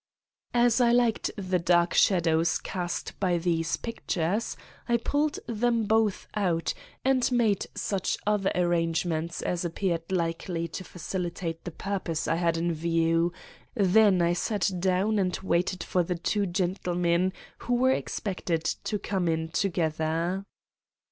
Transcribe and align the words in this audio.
"As 0.55 0.81
I 0.81 0.91
liked 0.91 1.29
the 1.37 1.59
dark 1.59 1.93
shadows 1.93 2.57
cast 2.57 3.13
by 3.19 3.37
these 3.37 3.77
pictures, 3.77 4.57
I 4.89 4.97
pulled 4.97 5.37
them 5.45 5.83
both 5.83 6.25
out, 6.33 6.73
and 7.05 7.31
made 7.31 7.67
such 7.75 8.17
other 8.25 8.51
arrangements 8.55 9.43
as 9.43 9.63
appeared 9.63 10.11
likely 10.11 10.67
to 10.69 10.83
facilitate 10.83 11.65
the 11.65 11.69
purpose 11.71 12.27
I 12.27 12.37
had 12.37 12.57
in 12.57 12.73
view, 12.73 13.31
then 13.75 14.23
I 14.23 14.33
sat 14.33 14.71
down 14.79 15.19
and 15.19 15.37
waited 15.43 15.83
for 15.83 16.01
the 16.01 16.15
two 16.17 16.47
gentlemen 16.47 17.31
who 17.59 17.75
were 17.75 17.91
expected 17.91 18.63
to 18.63 18.97
come 18.97 19.27
in 19.27 19.49
together. 19.49 20.45